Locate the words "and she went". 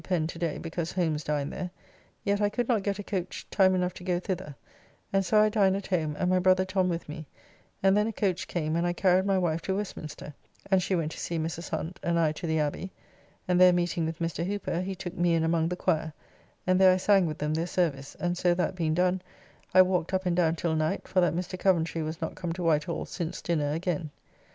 10.71-11.11